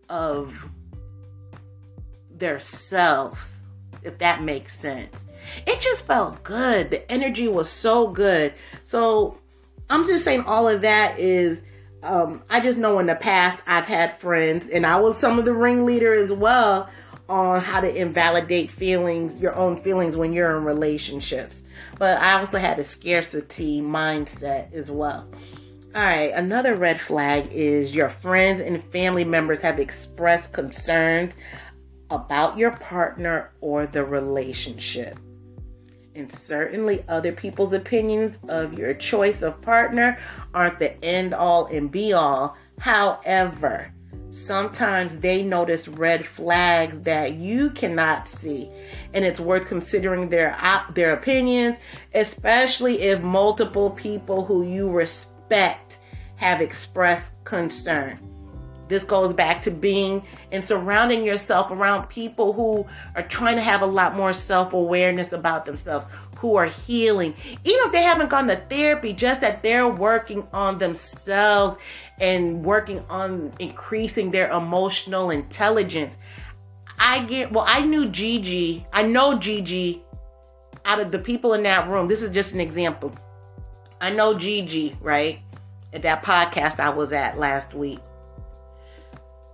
of 0.09 0.55
their 2.37 2.59
selves 2.59 3.55
if 4.03 4.17
that 4.19 4.43
makes 4.43 4.79
sense. 4.79 5.15
It 5.67 5.81
just 5.81 6.07
felt 6.07 6.43
good. 6.43 6.91
The 6.91 7.11
energy 7.13 7.49
was 7.49 7.69
so 7.69 8.09
good. 8.09 8.55
So 8.85 9.39
i'm 9.91 10.07
just 10.07 10.25
saying 10.25 10.43
all 10.43 10.69
of 10.69 10.81
that 10.81 11.19
is 11.19 11.63
um, 12.03 12.43
i 12.49 12.61
just 12.61 12.79
know 12.79 12.99
in 12.99 13.07
the 13.07 13.15
past 13.17 13.59
i've 13.67 13.85
had 13.85 14.19
friends 14.19 14.67
and 14.69 14.87
i 14.87 14.99
was 14.99 15.19
some 15.19 15.39
of 15.39 15.45
the 15.45 15.53
ringleader 15.53 16.15
as 16.15 16.33
well 16.33 16.89
on 17.31 17.63
how 17.63 17.81
to 17.81 17.95
invalidate 17.95 18.71
feelings, 18.71 19.37
your 19.39 19.55
own 19.55 19.81
feelings 19.83 20.17
when 20.17 20.33
you're 20.33 20.57
in 20.57 20.65
relationships. 20.65 21.63
But 21.99 22.19
I 22.19 22.39
also 22.39 22.59
had 22.59 22.79
a 22.79 22.85
scarcity 22.85 23.81
mindset 23.81 24.73
as 24.75 24.91
well. 24.91 25.31
All 25.95 26.03
right, 26.03 26.33
another 26.35 26.75
red 26.75 27.01
flag 27.01 27.49
is 27.53 27.93
your 27.93 28.11
friends 28.11 28.61
and 28.61 28.85
family 28.93 29.25
members 29.25 29.61
have 29.63 29.81
expressed 29.81 30.53
concerns 30.53 31.35
about 32.11 32.59
your 32.59 32.73
partner 32.73 33.53
or 33.61 33.87
the 33.87 34.05
relationship. 34.05 35.19
And 36.15 36.31
certainly, 36.31 37.05
other 37.09 37.33
people's 37.33 37.73
opinions 37.73 38.39
of 38.49 38.75
your 38.75 38.95
choice 38.95 39.43
of 39.43 39.61
partner 39.63 40.19
aren't 40.53 40.81
the 40.81 41.03
end 41.05 41.33
all 41.33 41.67
and 41.67 41.91
be 41.91 42.13
all. 42.13 42.57
However, 42.79 43.93
sometimes 44.31 45.17
they 45.17 45.43
notice 45.43 45.89
red 45.89 46.25
flags 46.25 47.01
that 47.01 47.35
you 47.35 47.71
cannot 47.71 48.29
see. 48.29 48.71
And 49.15 49.25
it's 49.25 49.41
worth 49.41 49.67
considering 49.67 50.29
their 50.29 50.57
their 50.95 51.13
opinions 51.13 51.77
especially 52.15 53.03
if 53.03 53.21
multiple 53.23 53.91
people 53.91 54.45
who 54.45 54.67
you 54.67 54.89
respect 54.89 55.99
have 56.37 56.61
expressed 56.61 57.33
concern. 57.45 58.19
This 58.89 59.05
goes 59.05 59.33
back 59.33 59.63
to 59.63 59.71
being 59.71 60.25
and 60.51 60.65
surrounding 60.65 61.25
yourself 61.25 61.71
around 61.71 62.09
people 62.09 62.53
who 62.53 62.85
are 63.15 63.23
trying 63.23 63.55
to 63.55 63.63
have 63.63 63.83
a 63.83 63.87
lot 63.87 64.17
more 64.17 64.33
self-awareness 64.33 65.33
about 65.33 65.65
themselves 65.65 66.07
who 66.37 66.57
are 66.57 66.67
healing. 66.67 67.35
Even 67.63 67.87
if 67.87 67.93
they 67.93 68.03
haven't 68.03 68.31
gone 68.31 68.49
to 68.49 68.57
therapy 68.57 69.13
just 69.13 69.43
that 69.43 69.63
they're 69.63 69.87
working 69.87 70.45
on 70.53 70.79
themselves 70.79 71.77
and 72.21 72.65
working 72.65 73.01
on 73.09 73.53
increasing 73.59 74.31
their 74.31 74.51
emotional 74.51 75.31
intelligence. 75.31 76.17
I 76.99 77.25
get, 77.25 77.51
well, 77.51 77.65
I 77.67 77.81
knew 77.81 78.09
Gigi, 78.09 78.87
I 78.93 79.03
know 79.03 79.39
Gigi 79.39 80.03
out 80.85 81.01
of 81.01 81.11
the 81.11 81.19
people 81.19 81.55
in 81.55 81.63
that 81.63 81.89
room. 81.89 82.09
This 82.09 82.23
is 82.23 82.31
just 82.31 82.53
an 82.53 82.61
example. 82.61 83.15
I 84.01 84.11
know 84.11 84.39
Gigi, 84.39 84.97
right? 85.01 85.41
At 85.93 86.03
that 86.03 86.23
podcast 86.23 86.79
I 86.79 86.91
was 86.91 87.13
at 87.13 87.39
last 87.39 87.75
week. 87.75 88.01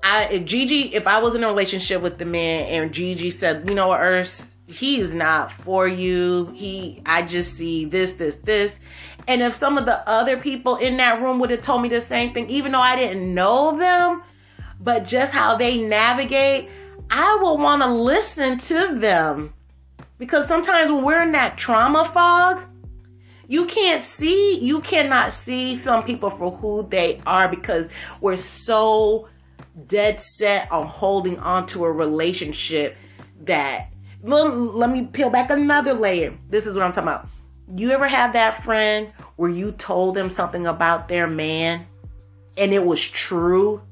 I, 0.02 0.24
if 0.24 0.44
Gigi, 0.44 0.94
if 0.94 1.06
I 1.06 1.20
was 1.20 1.34
in 1.34 1.42
a 1.42 1.48
relationship 1.48 2.02
with 2.02 2.18
the 2.18 2.24
man 2.24 2.64
and 2.66 2.92
Gigi 2.92 3.30
said, 3.30 3.68
you 3.68 3.74
know 3.74 3.88
what, 3.88 4.00
Urs, 4.00 4.46
he 4.66 5.00
is 5.00 5.14
not 5.14 5.52
for 5.52 5.88
you. 5.88 6.52
He, 6.54 7.02
I 7.06 7.22
just 7.22 7.54
see 7.54 7.84
this, 7.84 8.12
this, 8.12 8.36
this. 8.36 8.74
And 9.28 9.42
if 9.42 9.54
some 9.54 9.76
of 9.76 9.86
the 9.86 10.08
other 10.08 10.36
people 10.36 10.76
in 10.76 10.96
that 10.98 11.20
room 11.20 11.38
would 11.40 11.50
have 11.50 11.62
told 11.62 11.82
me 11.82 11.88
the 11.88 12.00
same 12.00 12.32
thing, 12.32 12.48
even 12.48 12.72
though 12.72 12.80
I 12.80 12.94
didn't 12.94 13.34
know 13.34 13.76
them, 13.76 14.22
but 14.80 15.04
just 15.04 15.32
how 15.32 15.56
they 15.56 15.78
navigate, 15.78 16.68
I 17.10 17.36
will 17.36 17.58
want 17.58 17.82
to 17.82 17.88
listen 17.88 18.58
to 18.58 18.98
them. 18.98 19.52
Because 20.18 20.46
sometimes 20.46 20.90
when 20.90 21.04
we're 21.04 21.22
in 21.22 21.32
that 21.32 21.58
trauma 21.58 22.10
fog, 22.14 22.62
you 23.48 23.66
can't 23.66 24.02
see, 24.02 24.58
you 24.58 24.80
cannot 24.80 25.32
see 25.32 25.78
some 25.78 26.04
people 26.04 26.30
for 26.30 26.52
who 26.52 26.86
they 26.88 27.20
are 27.26 27.48
because 27.48 27.88
we're 28.20 28.36
so 28.36 29.28
dead 29.86 30.18
set 30.20 30.70
on 30.72 30.86
holding 30.86 31.38
on 31.38 31.66
to 31.66 31.84
a 31.84 31.92
relationship 31.92 32.96
that 33.42 33.90
let, 34.22 34.56
let 34.56 34.90
me 34.90 35.02
peel 35.04 35.30
back 35.30 35.50
another 35.50 35.92
layer. 35.92 36.36
This 36.48 36.66
is 36.66 36.74
what 36.74 36.84
I'm 36.84 36.92
talking 36.92 37.08
about 37.08 37.28
You 37.74 37.90
ever 37.90 38.06
have 38.06 38.32
that 38.34 38.62
friend 38.62 39.12
where 39.36 39.50
you 39.50 39.72
told 39.72 40.14
them 40.14 40.30
something 40.30 40.66
about 40.66 41.08
their 41.08 41.26
man 41.26 41.86
and 42.56 42.72
it 42.72 42.84
was 42.84 43.00
true, 43.00 43.82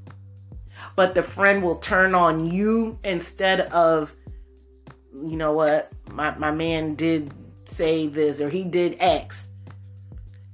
but 0.97 1.14
the 1.14 1.23
friend 1.23 1.62
will 1.62 1.76
turn 1.76 2.14
on 2.14 2.50
you 2.50 2.99
instead 3.02 3.62
of, 3.73 4.12
you 5.12 5.37
know 5.37 5.52
what, 5.52 5.90
my, 6.12 6.37
my 6.38 6.52
man 6.52 6.95
did 6.95 7.33
say 7.64 8.07
this 8.07 8.40
or 8.40 8.49
he 8.49 8.62
did 8.62 8.97
X. 9.00 9.49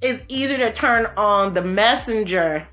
It's 0.01 0.23
easier 0.27 0.57
to 0.57 0.73
turn 0.73 1.05
on 1.15 1.53
the 1.53 1.61
messenger 1.61 2.67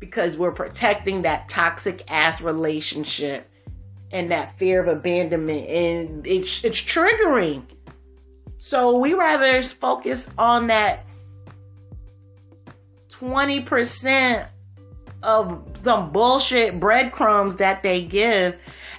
because 0.00 0.36
we're 0.36 0.52
protecting 0.52 1.22
that 1.22 1.48
toxic 1.48 2.02
ass 2.10 2.40
relationship 2.40 3.48
and 4.10 4.30
that 4.32 4.58
fear 4.58 4.80
of 4.82 4.88
abandonment 4.88 5.68
and 5.68 6.26
it's, 6.26 6.64
it's 6.64 6.80
triggering 6.82 7.62
so 8.64 8.96
we 8.96 9.12
rather 9.12 9.62
focus 9.62 10.26
on 10.38 10.68
that 10.68 11.04
20% 13.10 14.46
of 15.22 15.62
some 15.84 16.10
bullshit 16.10 16.80
breadcrumbs 16.80 17.56
that 17.56 17.82
they 17.82 18.00
give 18.00 18.56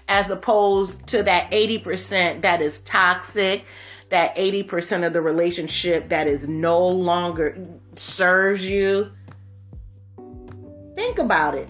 as 0.07 0.29
opposed 0.29 1.07
to 1.07 1.23
that 1.23 1.49
80% 1.49 2.43
that 2.43 2.61
is 2.61 2.81
toxic 2.81 3.65
that 4.09 4.35
80% 4.35 5.03
of 5.03 5.13
the 5.13 5.21
relationship 5.21 6.09
that 6.09 6.27
is 6.27 6.47
no 6.47 6.87
longer 6.87 7.57
serves 7.95 8.63
you. 8.63 9.11
Think 10.93 11.17
about 11.17 11.55
it. 11.55 11.69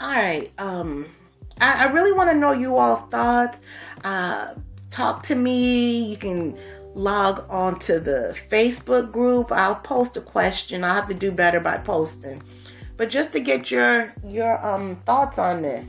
All 0.00 0.08
right 0.08 0.50
um 0.58 1.06
i, 1.60 1.84
I 1.84 1.92
really 1.92 2.10
want 2.10 2.30
to 2.30 2.36
know 2.36 2.50
you 2.50 2.76
all's 2.76 3.08
thoughts. 3.12 3.58
Uh 4.02 4.54
talk 4.94 5.24
to 5.24 5.34
me. 5.34 6.04
You 6.04 6.16
can 6.16 6.56
log 6.94 7.44
on 7.50 7.78
to 7.80 7.98
the 7.98 8.36
facebook 8.48 9.10
group. 9.10 9.50
I'll 9.50 9.74
post 9.74 10.16
a 10.16 10.20
question. 10.20 10.84
I'll 10.84 10.94
have 10.94 11.08
to 11.08 11.14
do 11.14 11.32
better 11.32 11.58
by 11.58 11.78
posting. 11.78 12.40
But 12.96 13.10
just 13.10 13.32
to 13.32 13.40
get 13.40 13.70
your 13.70 14.14
your 14.24 14.64
um 14.64 14.96
thoughts 15.04 15.38
on 15.38 15.62
this. 15.62 15.86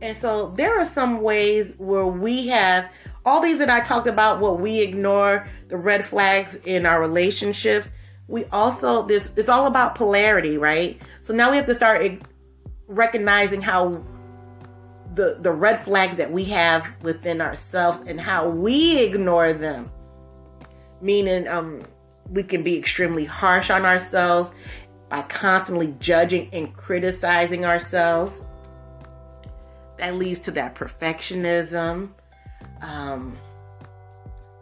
And 0.00 0.16
so 0.16 0.54
there 0.56 0.78
are 0.78 0.84
some 0.84 1.22
ways 1.22 1.72
where 1.78 2.06
we 2.06 2.46
have 2.46 2.88
all 3.26 3.40
these 3.40 3.58
that 3.58 3.68
I 3.68 3.80
talked 3.80 4.06
about, 4.06 4.38
what 4.38 4.60
we 4.60 4.78
ignore, 4.78 5.48
the 5.66 5.76
red 5.76 6.06
flags 6.06 6.54
in 6.64 6.86
our 6.86 7.00
relationships. 7.00 7.90
We 8.28 8.44
also 8.46 9.02
this 9.02 9.32
it's 9.34 9.48
all 9.48 9.66
about 9.66 9.96
polarity, 9.96 10.56
right? 10.56 11.02
So 11.22 11.34
now 11.34 11.50
we 11.50 11.56
have 11.56 11.66
to 11.66 11.74
start 11.74 12.00
recognizing 12.86 13.60
how 13.60 14.04
the 15.14 15.38
the 15.40 15.50
red 15.50 15.84
flags 15.84 16.16
that 16.16 16.30
we 16.30 16.44
have 16.44 16.86
within 17.02 17.40
ourselves 17.40 18.00
and 18.06 18.20
how 18.20 18.48
we 18.48 18.98
ignore 18.98 19.52
them. 19.52 19.90
Meaning 21.00 21.48
um 21.48 21.82
we 22.30 22.42
can 22.42 22.62
be 22.62 22.76
extremely 22.76 23.24
harsh 23.24 23.70
on 23.70 23.84
ourselves 23.84 24.50
by 25.08 25.22
constantly 25.22 25.94
judging 25.98 26.48
and 26.52 26.74
criticizing 26.74 27.64
ourselves. 27.64 28.42
That 29.98 30.14
leads 30.14 30.40
to 30.40 30.50
that 30.52 30.74
perfectionism. 30.74 32.10
Um, 32.82 33.36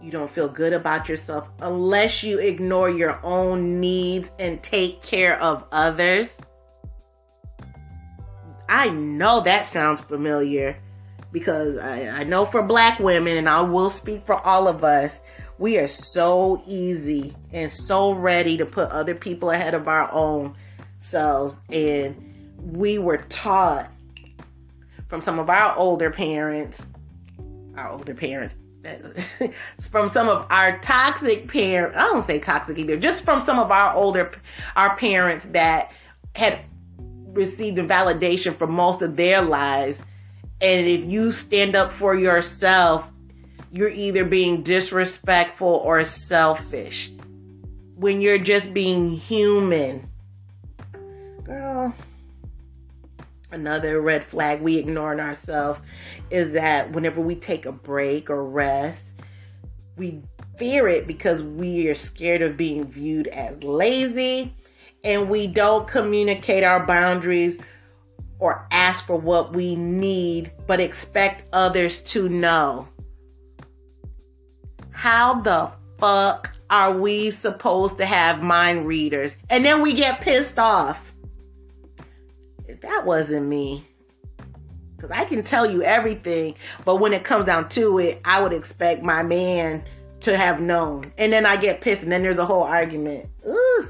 you 0.00 0.10
don't 0.10 0.30
feel 0.30 0.48
good 0.48 0.72
about 0.72 1.08
yourself 1.08 1.48
unless 1.60 2.22
you 2.22 2.38
ignore 2.38 2.88
your 2.88 3.18
own 3.24 3.80
needs 3.80 4.30
and 4.38 4.62
take 4.62 5.02
care 5.02 5.40
of 5.42 5.64
others. 5.72 6.38
I 8.68 8.88
know 8.88 9.40
that 9.40 9.66
sounds 9.66 10.00
familiar 10.00 10.76
because 11.32 11.76
I, 11.76 12.08
I, 12.08 12.24
know 12.24 12.46
for 12.46 12.62
black 12.62 12.98
women, 12.98 13.36
and 13.36 13.48
I 13.48 13.60
will 13.60 13.90
speak 13.90 14.24
for 14.26 14.34
all 14.34 14.68
of 14.68 14.84
us, 14.84 15.20
we 15.58 15.78
are 15.78 15.88
so 15.88 16.62
easy 16.66 17.34
and 17.52 17.70
so 17.70 18.12
ready 18.12 18.56
to 18.56 18.66
put 18.66 18.90
other 18.90 19.14
people 19.14 19.50
ahead 19.50 19.74
of 19.74 19.88
our 19.88 20.10
own 20.12 20.54
selves. 20.98 21.56
And 21.70 22.50
we 22.58 22.98
were 22.98 23.18
taught 23.18 23.90
from 25.08 25.20
some 25.20 25.38
of 25.38 25.50
our 25.50 25.76
older 25.76 26.10
parents, 26.10 26.86
our 27.76 27.90
older 27.90 28.14
parents, 28.14 28.54
from 29.90 30.08
some 30.08 30.28
of 30.28 30.46
our 30.50 30.78
toxic 30.78 31.48
parents, 31.48 31.96
I 31.96 32.02
don't 32.04 32.26
say 32.26 32.38
toxic 32.38 32.78
either, 32.78 32.96
just 32.96 33.24
from 33.24 33.42
some 33.42 33.58
of 33.58 33.70
our 33.70 33.94
older, 33.94 34.32
our 34.74 34.96
parents 34.96 35.44
that 35.50 35.90
had 36.34 36.60
received 37.36 37.78
validation 37.78 38.56
for 38.56 38.66
most 38.66 39.02
of 39.02 39.16
their 39.16 39.42
lives. 39.42 40.00
And 40.60 40.86
if 40.86 41.04
you 41.04 41.32
stand 41.32 41.76
up 41.76 41.92
for 41.92 42.14
yourself, 42.14 43.08
you're 43.70 43.90
either 43.90 44.24
being 44.24 44.62
disrespectful 44.62 45.68
or 45.68 46.04
selfish. 46.04 47.10
When 47.96 48.20
you're 48.20 48.38
just 48.38 48.72
being 48.72 49.12
human. 49.12 50.08
Girl, 51.44 51.94
another 53.52 54.00
red 54.00 54.24
flag 54.24 54.60
we 54.60 54.76
ignore 54.78 55.12
in 55.12 55.20
ourselves 55.20 55.80
is 56.30 56.52
that 56.52 56.92
whenever 56.92 57.20
we 57.20 57.34
take 57.36 57.66
a 57.66 57.72
break 57.72 58.30
or 58.30 58.44
rest, 58.44 59.06
we 59.96 60.22
fear 60.58 60.88
it 60.88 61.06
because 61.06 61.42
we 61.42 61.88
are 61.88 61.94
scared 61.94 62.42
of 62.42 62.56
being 62.56 62.86
viewed 62.86 63.28
as 63.28 63.62
lazy 63.62 64.54
and 65.06 65.30
we 65.30 65.46
don't 65.46 65.86
communicate 65.86 66.64
our 66.64 66.84
boundaries 66.84 67.58
or 68.40 68.66
ask 68.72 69.06
for 69.06 69.16
what 69.16 69.54
we 69.54 69.76
need, 69.76 70.50
but 70.66 70.80
expect 70.80 71.48
others 71.52 72.00
to 72.00 72.28
know. 72.28 72.88
How 74.90 75.40
the 75.40 75.70
fuck 75.98 76.52
are 76.68 76.92
we 76.92 77.30
supposed 77.30 77.98
to 77.98 78.04
have 78.04 78.42
mind 78.42 78.86
readers? 78.86 79.36
And 79.48 79.64
then 79.64 79.80
we 79.80 79.94
get 79.94 80.20
pissed 80.20 80.58
off. 80.58 80.98
If 82.66 82.80
that 82.80 83.06
wasn't 83.06 83.46
me. 83.46 83.86
Because 84.96 85.12
I 85.12 85.24
can 85.24 85.44
tell 85.44 85.70
you 85.70 85.82
everything, 85.82 86.56
but 86.84 86.96
when 86.96 87.12
it 87.12 87.22
comes 87.22 87.46
down 87.46 87.68
to 87.70 87.98
it, 87.98 88.20
I 88.24 88.42
would 88.42 88.52
expect 88.52 89.04
my 89.04 89.22
man 89.22 89.84
to 90.20 90.36
have 90.36 90.60
known. 90.60 91.12
And 91.16 91.32
then 91.32 91.46
I 91.46 91.56
get 91.56 91.80
pissed, 91.80 92.02
and 92.02 92.10
then 92.10 92.22
there's 92.22 92.38
a 92.38 92.46
whole 92.46 92.64
argument. 92.64 93.28
Ugh 93.48 93.88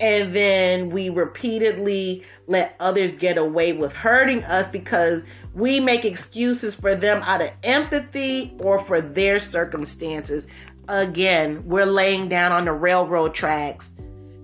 and 0.00 0.34
then 0.34 0.90
we 0.90 1.08
repeatedly 1.08 2.22
let 2.46 2.76
others 2.80 3.14
get 3.16 3.38
away 3.38 3.72
with 3.72 3.92
hurting 3.92 4.44
us 4.44 4.68
because 4.70 5.24
we 5.54 5.80
make 5.80 6.04
excuses 6.04 6.74
for 6.74 6.94
them 6.94 7.22
out 7.22 7.40
of 7.40 7.50
empathy 7.62 8.54
or 8.60 8.78
for 8.78 9.00
their 9.00 9.40
circumstances. 9.40 10.46
Again, 10.88 11.66
we're 11.66 11.86
laying 11.86 12.28
down 12.28 12.52
on 12.52 12.66
the 12.66 12.72
railroad 12.72 13.34
tracks 13.34 13.90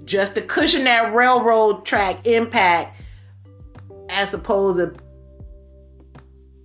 just 0.05 0.35
to 0.35 0.43
cushion 0.43 0.85
that 0.85 1.15
railroad 1.15 1.85
track 1.85 2.27
impact 2.27 3.01
as 4.09 4.33
opposed 4.33 4.79
to 4.79 4.95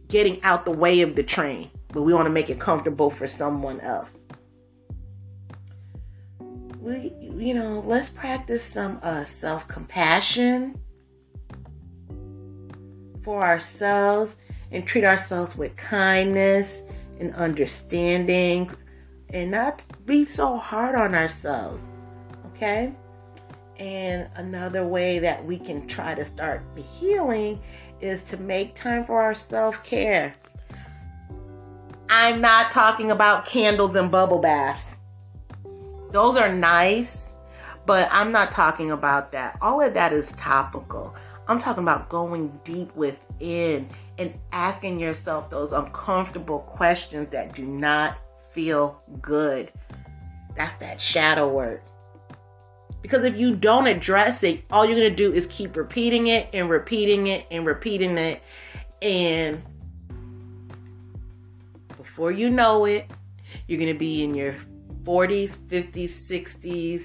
getting 0.08 0.42
out 0.44 0.64
the 0.64 0.72
way 0.72 1.02
of 1.02 1.16
the 1.16 1.24
train. 1.24 1.70
But 1.90 2.04
we 2.04 2.14
want 2.14 2.26
to 2.26 2.32
make 2.32 2.50
it 2.50 2.60
comfortable 2.60 3.10
for 3.10 3.28
someone 3.28 3.82
else 3.82 4.16
we, 6.88 7.14
you 7.36 7.54
know, 7.54 7.84
let's 7.86 8.10
practice 8.10 8.64
some 8.64 9.00
uh, 9.04 9.24
self 9.24 9.68
compassion 9.68 10.80
for 13.24 13.44
ourselves 13.44 14.36
and 14.72 14.88
treat 14.88 15.04
ourselves 15.04 15.56
with 15.58 15.76
kindness 15.76 16.84
and 17.20 17.36
understanding 17.36 18.72
and 19.32 19.52
not 19.52 19.86
be 20.06 20.24
so 20.24 20.58
hard 20.58 20.96
on 20.96 21.14
ourselves. 21.14 21.82
Okay? 22.48 22.94
And 23.78 24.30
another 24.36 24.86
way 24.88 25.20
that 25.20 25.46
we 25.46 25.60
can 25.60 25.88
try 25.88 26.16
to 26.16 26.24
start 26.24 26.64
the 26.76 26.82
healing 26.82 27.60
is 28.00 28.22
to 28.30 28.38
make 28.38 28.76
time 28.76 29.06
for 29.06 29.22
our 29.22 29.34
self 29.34 29.84
care. 29.84 30.34
I'm 32.10 32.40
not 32.40 32.72
talking 32.72 33.12
about 33.12 33.46
candles 33.46 33.96
and 33.96 34.10
bubble 34.10 34.40
baths. 34.40 34.86
Those 36.12 36.38
are 36.38 36.54
nice, 36.54 37.18
but 37.86 38.08
I'm 38.12 38.32
not 38.32 38.52
talking 38.52 38.92
about 38.92 39.32
that. 39.34 39.58
All 39.62 39.82
of 39.82 39.94
that 39.94 40.14
is 40.14 40.32
topical. 40.34 41.14
I'm 41.48 41.60
talking 41.60 41.84
about 41.84 42.10
going 42.10 42.60
deep 42.64 42.96
within 42.96 43.90
and 44.18 44.34
asking 44.52 45.00
yourself 45.00 45.50
those 45.50 45.72
uncomfortable 45.72 46.60
questions 46.60 47.30
that 47.32 47.54
do 47.54 47.66
not 47.66 48.18
feel 48.52 49.02
good. 49.22 49.72
That's 50.56 50.74
that 50.76 51.02
shadow 51.02 51.48
work. 51.50 51.84
Because 53.02 53.24
if 53.24 53.38
you 53.38 53.56
don't 53.56 53.88
address 53.88 54.44
it, 54.44 54.64
all 54.72 54.86
you're 54.86 54.98
going 54.98 55.10
to 55.10 55.16
do 55.16 55.32
is 55.32 55.48
keep 55.48 55.78
repeating 55.78 56.28
it 56.28 56.50
and 56.54 56.70
repeating 56.70 57.28
it 57.28 57.46
and 57.52 57.66
repeating 57.66 58.18
it. 58.18 58.42
And 59.02 59.62
before 61.96 62.32
you 62.32 62.50
know 62.50 62.86
it, 62.86 63.10
you're 63.68 63.80
going 63.80 63.94
to 63.94 64.00
be 64.00 64.24
in 64.24 64.34
your 64.34 64.56
40s, 65.08 65.56
50s, 65.70 66.10
60s, 66.10 67.04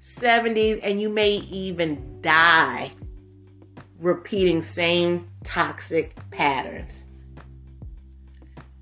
70s, 0.00 0.78
and 0.84 1.00
you 1.00 1.08
may 1.08 1.32
even 1.32 2.20
die 2.20 2.92
repeating 3.98 4.62
same 4.62 5.28
toxic 5.42 6.14
patterns. 6.30 7.04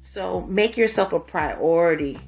So 0.01 0.43
make 0.43 0.77
yourself 0.77 1.15
a 1.15 1.21
priority. 1.21 2.21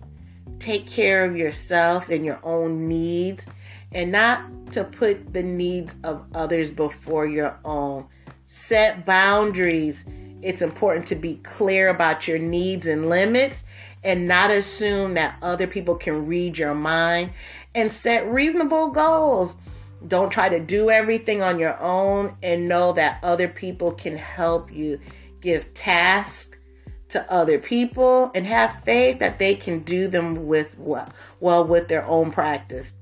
Take 0.59 0.87
care 0.87 1.27
of 1.27 1.37
yourself 1.37 2.09
and 2.09 2.25
your 2.25 2.41
own 2.43 2.89
needs 2.89 3.45
and 3.93 4.11
not 4.11 4.73
to 4.73 4.85
put 4.85 5.35
the 5.35 5.43
needs 5.43 5.93
of 6.05 6.25
others 6.35 6.73
before 6.73 7.27
your 7.27 7.59
own. 7.67 8.07
Set 8.47 9.05
boundaries. 9.05 10.05
It's 10.41 10.63
important 10.63 11.07
to 11.09 11.15
be 11.15 11.37
clear 11.37 11.91
about 11.91 12.27
your 12.27 12.39
needs 12.39 12.87
and 12.87 13.11
limits 13.11 13.65
and 14.05 14.29
not 14.29 14.51
assume 14.51 15.15
that 15.15 15.37
other 15.43 15.67
people 15.67 15.97
can 15.97 16.27
read 16.27 16.59
your 16.59 16.75
mind 16.75 17.31
and 17.75 17.91
set 17.91 18.31
reasonable 18.31 18.91
goals. 18.91 19.57
Don't 20.07 20.31
try 20.31 20.51
to 20.51 20.61
do 20.61 20.91
everything 20.91 21.43
on 21.43 21.59
your 21.59 21.81
own 21.81 22.37
and 22.43 22.69
know 22.69 22.93
that 22.93 23.19
other 23.23 23.49
people 23.49 23.93
can 23.93 24.17
help 24.17 24.71
you. 24.71 25.01
Give 25.41 25.73
tasks 25.75 26.59
to 27.09 27.33
other 27.33 27.59
people 27.59 28.31
and 28.35 28.47
have 28.47 28.83
faith 28.85 29.19
that 29.21 29.39
they 29.39 29.55
can 29.55 29.81
do 29.81 30.09
them 30.09 30.47
with 30.47 30.69
well, 30.77 31.09
well 31.41 31.65
with 31.65 31.89
their 31.89 32.05
own 32.07 32.31
practice. 32.31 32.93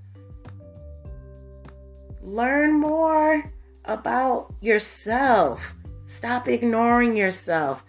Learn 2.22 2.78
more 2.78 3.50
about 3.84 4.54
yourself. 4.60 5.60
Stop 6.06 6.46
ignoring 6.46 7.16
yourself. 7.16 7.82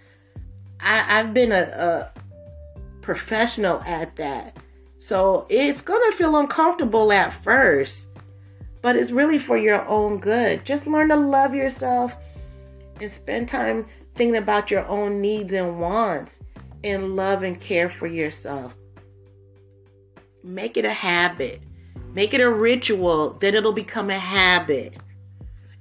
I, 0.79 0.97
have 0.97 1.33
been 1.33 1.51
a, 1.51 1.61
a 1.61 2.22
professional 3.03 3.81
at 3.81 4.15
that. 4.15 4.57
So 4.97 5.45
it's 5.49 5.81
going 5.81 6.11
to 6.11 6.17
feel 6.17 6.37
uncomfortable 6.37 7.11
at 7.11 7.43
first, 7.43 8.07
but 8.81 8.95
it's 8.95 9.11
really 9.11 9.37
for 9.37 9.57
your 9.57 9.85
own 9.85 10.19
good. 10.19 10.65
Just 10.65 10.87
learn 10.87 11.09
to 11.09 11.15
love 11.15 11.53
yourself 11.53 12.13
and 12.99 13.11
spend 13.11 13.49
time 13.49 13.85
thinking 14.15 14.37
about 14.37 14.71
your 14.71 14.85
own 14.87 15.21
needs 15.21 15.53
and 15.53 15.79
wants 15.79 16.33
and 16.83 17.15
love 17.15 17.43
and 17.43 17.59
care 17.59 17.89
for 17.89 18.07
yourself. 18.07 18.73
Make 20.43 20.77
it 20.77 20.85
a 20.85 20.93
habit. 20.93 21.61
Make 22.13 22.33
it 22.33 22.41
a 22.41 22.49
ritual, 22.49 23.31
then 23.39 23.55
it'll 23.55 23.73
become 23.73 24.09
a 24.09 24.19
habit. 24.19 24.93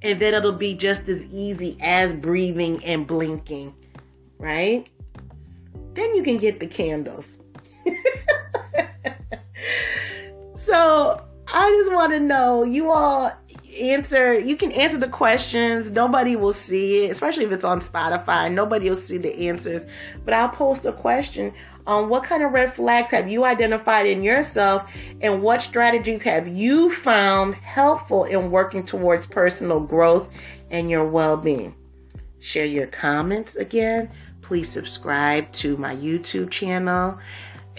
And 0.01 0.19
then 0.19 0.35
it'll 0.35 0.53
be 0.53 0.75
just 0.75 1.09
as 1.09 1.23
easy 1.25 1.77
as 1.81 2.15
breathing 2.15 2.83
and 2.85 3.07
blinking, 3.07 3.75
right? 4.39 4.89
Then 5.94 6.14
you 6.14 6.22
can 6.22 6.38
get 6.38 6.61
the 6.61 6.66
candles. 6.66 7.26
so 10.57 11.24
I 11.48 11.70
just 11.70 11.92
want 11.92 12.12
to 12.12 12.20
know 12.20 12.62
you 12.62 12.90
all 12.90 13.33
answer 13.78 14.38
you 14.38 14.57
can 14.57 14.72
answer 14.72 14.98
the 14.98 15.09
questions. 15.09 15.90
Nobody 15.90 16.37
will 16.37 16.52
see 16.52 17.05
it 17.05 17.11
especially 17.11 17.44
if 17.44 17.52
it's 17.52 17.64
on 17.64 17.81
spotify. 17.81 18.52
Nobody 18.52 18.88
will 18.88 18.96
see 18.96 19.18
the 19.18 19.48
answers. 19.48 19.83
But 20.24 20.35
i'll 20.35 20.48
post 20.48 20.85
a 20.85 20.92
question 20.92 21.52
on 21.87 22.09
what 22.09 22.24
kind 22.24 22.42
of 22.42 22.52
red 22.52 22.74
flags 22.74 23.11
have 23.11 23.28
you 23.28 23.44
identified 23.44 24.07
in 24.07 24.22
yourself 24.22 24.88
and 25.20 25.42
what 25.42 25.62
strategies 25.62 26.22
have 26.22 26.46
you 26.46 26.94
found 26.94 27.55
helpful 27.55 28.24
in 28.24 28.50
working 28.50 28.85
towards 28.85 29.26
personal 29.26 29.81
growth 29.81 30.28
and 30.70 30.88
your 30.88 31.05
well-being? 31.05 31.74
Share 32.38 32.66
your 32.66 32.87
comments 32.87 33.57
again 33.57 34.11
please 34.53 34.69
subscribe 34.69 35.51
to 35.53 35.79
my 35.79 35.97
youtube 35.97 36.51
channel 36.51 37.19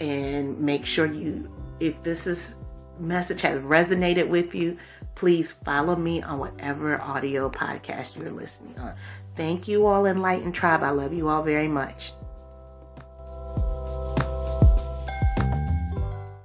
and 0.00 0.58
make 0.58 0.84
sure 0.84 1.06
you 1.06 1.48
if 1.78 1.94
this 2.02 2.26
is 2.26 2.56
message 2.98 3.40
has 3.40 3.60
resonated 3.60 4.28
with 4.28 4.56
you 4.56 4.76
please 5.14 5.52
follow 5.64 5.94
me 5.94 6.20
on 6.22 6.40
whatever 6.40 7.00
audio 7.00 7.48
podcast 7.48 8.16
you're 8.16 8.32
listening 8.32 8.76
on. 8.78 8.94
Thank 9.36 9.68
you 9.68 9.86
all, 9.86 10.06
Enlightened 10.06 10.54
Tribe. 10.54 10.82
I 10.82 10.90
love 10.90 11.12
you 11.12 11.28
all 11.28 11.42
very 11.42 11.68
much. 11.68 12.12